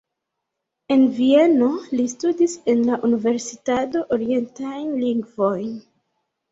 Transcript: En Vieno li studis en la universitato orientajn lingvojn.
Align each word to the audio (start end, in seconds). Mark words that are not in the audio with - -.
En 0.95 1.03
Vieno 1.19 1.67
li 1.99 2.07
studis 2.15 2.57
en 2.75 2.81
la 2.89 2.99
universitato 3.11 4.05
orientajn 4.19 4.93
lingvojn. 5.07 5.75